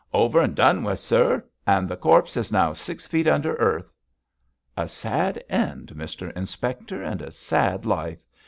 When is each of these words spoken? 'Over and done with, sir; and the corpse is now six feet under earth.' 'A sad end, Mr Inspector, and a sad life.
'Over 0.15 0.41
and 0.41 0.55
done 0.55 0.83
with, 0.83 0.99
sir; 0.99 1.45
and 1.67 1.87
the 1.87 1.95
corpse 1.95 2.35
is 2.35 2.51
now 2.51 2.73
six 2.73 3.05
feet 3.05 3.27
under 3.27 3.53
earth.' 3.57 3.93
'A 4.75 4.87
sad 4.87 5.43
end, 5.47 5.91
Mr 5.95 6.35
Inspector, 6.35 6.99
and 7.03 7.21
a 7.21 7.29
sad 7.29 7.85
life. 7.85 8.17